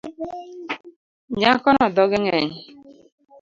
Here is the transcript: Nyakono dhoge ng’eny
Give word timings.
Nyakono 1.37 1.83
dhoge 1.95 2.17
ng’eny 2.23 2.51